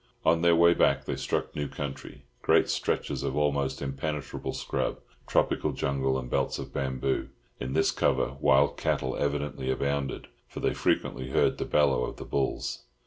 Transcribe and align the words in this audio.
On 0.25 0.41
their 0.41 0.55
way 0.55 0.73
back 0.73 1.05
they 1.05 1.15
struck 1.15 1.55
new 1.55 1.67
country, 1.67 2.23
great 2.41 2.69
stretches 2.69 3.21
of 3.21 3.37
almost 3.37 3.83
impenetrable 3.83 4.51
scrub, 4.51 4.97
tropical 5.27 5.73
jungle, 5.73 6.17
and 6.17 6.27
belts 6.27 6.57
of 6.57 6.73
bamboo. 6.73 7.29
In 7.59 7.73
this 7.73 7.91
cover 7.91 8.35
wild 8.39 8.77
cattle 8.77 9.15
evidently 9.15 9.69
abounded, 9.69 10.27
for 10.47 10.59
they 10.59 10.73
frequently 10.73 11.29
heard 11.29 11.59
the 11.59 11.65
bellow 11.65 12.03
of 12.03 12.15
the 12.15 12.25
bulls. 12.25 12.81